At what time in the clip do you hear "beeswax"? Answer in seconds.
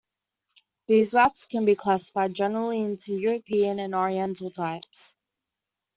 0.87-1.45